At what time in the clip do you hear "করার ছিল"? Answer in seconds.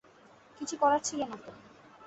0.81-1.19